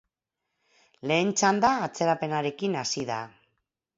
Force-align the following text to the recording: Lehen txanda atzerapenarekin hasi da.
Lehen 1.11 1.29
txanda 1.41 1.69
atzerapenarekin 1.89 2.79
hasi 2.83 3.07
da. 3.13 3.21